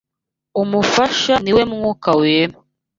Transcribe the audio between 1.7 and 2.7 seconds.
Mwuka Wera